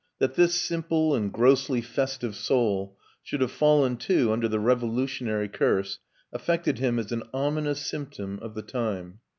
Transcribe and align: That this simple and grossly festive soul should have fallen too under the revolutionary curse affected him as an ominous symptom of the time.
That 0.17 0.33
this 0.33 0.55
simple 0.55 1.13
and 1.13 1.31
grossly 1.31 1.79
festive 1.79 2.35
soul 2.35 2.97
should 3.21 3.39
have 3.41 3.51
fallen 3.51 3.97
too 3.97 4.31
under 4.33 4.47
the 4.47 4.59
revolutionary 4.59 5.47
curse 5.47 5.99
affected 6.33 6.79
him 6.79 6.97
as 6.97 7.11
an 7.11 7.21
ominous 7.35 7.85
symptom 7.85 8.39
of 8.41 8.55
the 8.55 8.63
time. 8.63 9.19